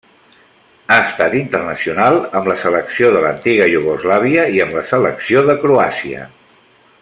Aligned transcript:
Ha 0.93 0.95
estat 1.09 1.35
internacional 1.39 2.17
amb 2.39 2.49
la 2.51 2.55
selecció 2.63 3.11
de 3.17 3.21
l'antiga 3.27 3.69
Iugoslàvia 3.75 4.47
i 4.57 4.65
amb 4.65 4.75
la 4.79 4.85
selecció 4.95 5.45
de 5.51 5.59
Croàcia. 5.67 6.27